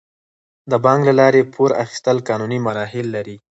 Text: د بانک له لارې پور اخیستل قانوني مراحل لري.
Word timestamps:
د 0.71 0.73
بانک 0.85 1.01
له 1.09 1.13
لارې 1.19 1.41
پور 1.53 1.71
اخیستل 1.83 2.17
قانوني 2.27 2.59
مراحل 2.65 3.07
لري. 3.15 3.35